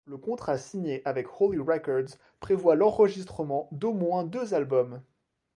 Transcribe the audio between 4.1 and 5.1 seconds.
deux albums.